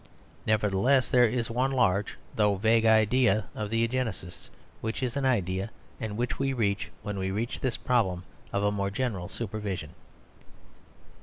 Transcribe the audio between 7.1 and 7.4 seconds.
we